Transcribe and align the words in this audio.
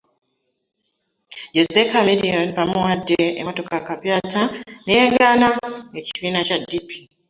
Jose 1.55 1.79
Chameleon 1.91 2.47
bamuwadde 2.57 3.21
emmotoka 3.39 3.75
kapyata 3.87 4.41
ne 4.83 4.91
yeegaana 4.97 5.47
ekibiina 5.99 6.39
Kya 6.47 6.57
DP. 6.69 6.89